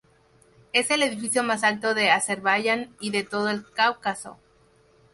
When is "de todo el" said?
3.11-3.63